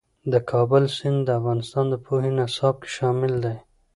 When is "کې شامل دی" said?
2.83-3.55